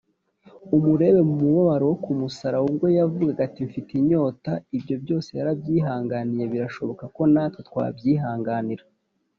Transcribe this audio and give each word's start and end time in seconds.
Amurebe 0.75 1.19
mu 1.29 1.35
mubabaro 1.41 1.83
wo 1.91 1.97
ku 2.03 2.11
musaraba, 2.19 2.65
ubwo 2.69 2.85
yavugaga 2.97 3.39
ati, 3.47 3.59
“Mfite 3.69 3.89
inyota.” 4.01 4.51
Ibyo 4.77 4.95
byose 5.03 5.29
yarabyihanganiye 5.37 6.43
birashoboka 6.53 7.03
ko 7.15 7.21
natwe 7.33 7.61
twabyihanganira 7.69 8.83